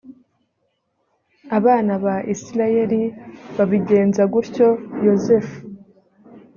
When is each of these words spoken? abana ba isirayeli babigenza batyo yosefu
abana 1.57 1.93
ba 2.03 2.15
isirayeli 2.33 3.01
babigenza 3.57 4.21
batyo 4.33 4.67
yosefu 5.05 5.57